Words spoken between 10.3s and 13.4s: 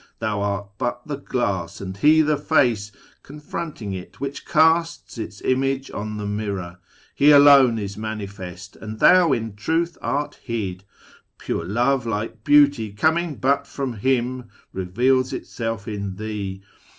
hid. Pure Love, like Beauty, coming